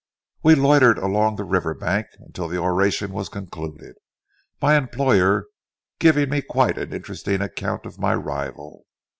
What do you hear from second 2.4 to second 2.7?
the